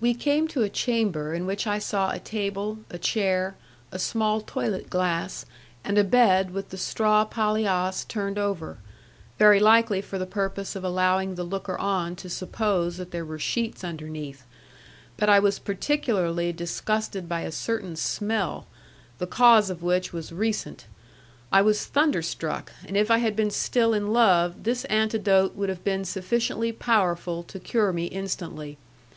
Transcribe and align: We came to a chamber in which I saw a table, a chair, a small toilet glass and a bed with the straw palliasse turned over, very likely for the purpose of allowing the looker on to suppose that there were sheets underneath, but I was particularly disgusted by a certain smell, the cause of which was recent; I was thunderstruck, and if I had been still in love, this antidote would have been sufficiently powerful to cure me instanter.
We 0.00 0.12
came 0.12 0.48
to 0.48 0.64
a 0.64 0.68
chamber 0.68 1.34
in 1.34 1.46
which 1.46 1.64
I 1.64 1.78
saw 1.78 2.10
a 2.10 2.18
table, 2.18 2.80
a 2.90 2.98
chair, 2.98 3.54
a 3.92 3.98
small 4.00 4.40
toilet 4.40 4.90
glass 4.90 5.46
and 5.84 5.96
a 5.96 6.02
bed 6.02 6.50
with 6.50 6.70
the 6.70 6.76
straw 6.76 7.24
palliasse 7.24 8.04
turned 8.08 8.38
over, 8.40 8.78
very 9.38 9.60
likely 9.60 10.00
for 10.02 10.18
the 10.18 10.26
purpose 10.26 10.74
of 10.74 10.82
allowing 10.82 11.36
the 11.36 11.44
looker 11.44 11.78
on 11.78 12.16
to 12.16 12.28
suppose 12.28 12.96
that 12.96 13.12
there 13.12 13.24
were 13.24 13.38
sheets 13.38 13.84
underneath, 13.84 14.44
but 15.16 15.28
I 15.28 15.38
was 15.38 15.60
particularly 15.60 16.52
disgusted 16.52 17.28
by 17.28 17.42
a 17.42 17.52
certain 17.52 17.94
smell, 17.94 18.66
the 19.18 19.28
cause 19.28 19.70
of 19.70 19.80
which 19.80 20.12
was 20.12 20.32
recent; 20.32 20.86
I 21.52 21.62
was 21.62 21.86
thunderstruck, 21.86 22.72
and 22.84 22.96
if 22.96 23.12
I 23.12 23.18
had 23.18 23.36
been 23.36 23.52
still 23.52 23.94
in 23.94 24.12
love, 24.12 24.64
this 24.64 24.84
antidote 24.86 25.54
would 25.54 25.68
have 25.68 25.84
been 25.84 26.04
sufficiently 26.04 26.72
powerful 26.72 27.44
to 27.44 27.60
cure 27.60 27.92
me 27.92 28.10
instanter. 28.10 28.74